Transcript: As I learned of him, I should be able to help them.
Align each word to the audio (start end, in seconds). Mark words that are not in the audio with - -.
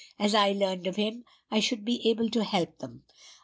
As 0.17 0.33
I 0.33 0.51
learned 0.53 0.87
of 0.87 0.95
him, 0.95 1.25
I 1.51 1.59
should 1.59 1.85
be 1.85 2.09
able 2.09 2.31
to 2.31 2.43
help 2.43 2.79
them. 2.79 3.03